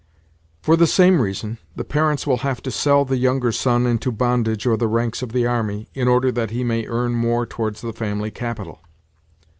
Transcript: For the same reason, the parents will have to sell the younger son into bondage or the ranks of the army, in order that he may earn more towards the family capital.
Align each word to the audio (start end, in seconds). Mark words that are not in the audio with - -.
For 0.63 0.75
the 0.75 0.87
same 0.87 1.21
reason, 1.21 1.59
the 1.75 1.83
parents 1.83 2.25
will 2.25 2.37
have 2.37 2.63
to 2.63 2.71
sell 2.71 3.05
the 3.05 3.17
younger 3.17 3.51
son 3.51 3.85
into 3.85 4.11
bondage 4.11 4.65
or 4.65 4.75
the 4.75 4.87
ranks 4.87 5.21
of 5.21 5.31
the 5.31 5.45
army, 5.45 5.89
in 5.93 6.07
order 6.07 6.31
that 6.31 6.49
he 6.49 6.63
may 6.63 6.87
earn 6.87 7.13
more 7.13 7.45
towards 7.45 7.81
the 7.81 7.93
family 7.93 8.31
capital. 8.31 8.81